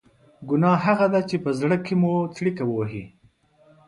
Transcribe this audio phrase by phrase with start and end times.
[0.49, 3.05] ګناه هغه ده چې په زړه کې مو څړیکه ووهي.